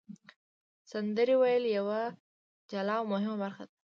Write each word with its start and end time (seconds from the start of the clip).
سندرې 0.91 1.35
ویل 1.41 1.65
یوه 1.77 2.01
جلا 2.71 2.95
او 2.99 3.05
مهمه 3.13 3.35
برخه 3.43 3.63
ده. 3.69 3.73